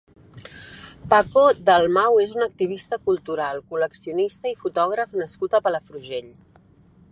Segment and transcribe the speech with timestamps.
[1.11, 6.33] Paco Dalmau és un activista cultural, col·leccionista i fotògraf nascut a Palafrugell.